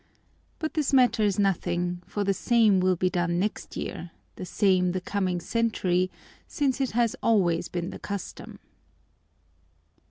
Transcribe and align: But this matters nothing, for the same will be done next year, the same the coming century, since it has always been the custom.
But 0.57 0.73
this 0.73 0.93
matters 0.93 1.37
nothing, 1.37 2.01
for 2.07 2.23
the 2.23 2.33
same 2.33 2.79
will 2.79 2.95
be 2.95 3.07
done 3.11 3.37
next 3.37 3.77
year, 3.77 4.09
the 4.35 4.47
same 4.47 4.93
the 4.93 4.99
coming 4.99 5.39
century, 5.39 6.09
since 6.47 6.81
it 6.81 6.93
has 6.97 7.15
always 7.21 7.67
been 7.67 7.91
the 7.91 7.99
custom. 7.99 8.57